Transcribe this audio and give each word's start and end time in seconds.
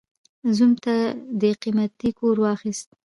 زوم 0.55 0.71
ته 0.83 0.93
دې 1.41 1.51
قيمتي 1.61 2.09
کور 2.19 2.35
واخيست. 2.43 2.89